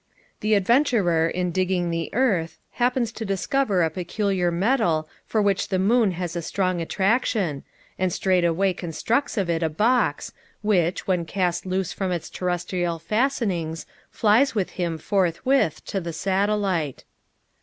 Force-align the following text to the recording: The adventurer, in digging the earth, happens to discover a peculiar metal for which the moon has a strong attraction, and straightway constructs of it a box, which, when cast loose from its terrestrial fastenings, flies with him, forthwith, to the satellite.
The 0.39 0.55
adventurer, 0.55 1.27
in 1.29 1.51
digging 1.51 1.91
the 1.91 2.09
earth, 2.11 2.57
happens 2.71 3.11
to 3.11 3.23
discover 3.23 3.83
a 3.83 3.91
peculiar 3.91 4.49
metal 4.49 5.07
for 5.27 5.43
which 5.43 5.67
the 5.67 5.77
moon 5.77 6.13
has 6.13 6.35
a 6.35 6.41
strong 6.41 6.81
attraction, 6.81 7.61
and 7.99 8.11
straightway 8.11 8.73
constructs 8.73 9.37
of 9.37 9.47
it 9.47 9.61
a 9.61 9.69
box, 9.69 10.33
which, 10.63 11.05
when 11.05 11.23
cast 11.25 11.67
loose 11.67 11.93
from 11.93 12.11
its 12.11 12.31
terrestrial 12.31 12.97
fastenings, 12.97 13.85
flies 14.09 14.55
with 14.55 14.71
him, 14.71 14.97
forthwith, 14.97 15.85
to 15.85 16.01
the 16.01 16.13
satellite. 16.13 17.03